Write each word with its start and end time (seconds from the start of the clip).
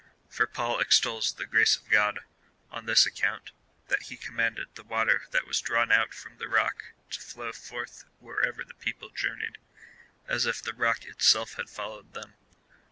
For 0.29 0.47
Paul 0.47 0.79
extols^ 0.83 1.35
the 1.35 1.45
grace 1.45 1.77
of 1.77 1.87
God, 1.91 2.21
on 2.71 2.87
this 2.87 3.05
ac 3.05 3.21
count, 3.21 3.51
that 3.89 4.01
he 4.01 4.17
commanded 4.17 4.69
the 4.73 4.81
water 4.83 5.27
that 5.29 5.45
was 5.45 5.61
drawn 5.61 5.91
out 5.91 6.11
from 6.11 6.39
the 6.39 6.47
rock 6.47 6.85
to 7.11 7.19
flow 7.19 7.53
forth 7.53 8.05
wherever 8.17 8.63
the 8.63 8.73
people 8.73 9.11
journeyed, 9.11 9.59
as 10.27 10.47
if 10.47 10.59
the 10.59 10.73
rock 10.73 11.05
itself 11.05 11.53
had 11.53 11.69
followed 11.69 12.15
them. 12.15 12.33